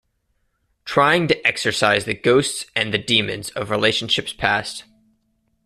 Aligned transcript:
Trying 0.83 1.27
to 1.27 1.47
exorcise 1.47 2.05
the 2.05 2.15
ghosts 2.15 2.65
and 2.75 2.91
the 2.91 2.97
demons 2.97 3.51
of 3.51 3.69
relationships 3.69 4.33
past. 4.33 4.83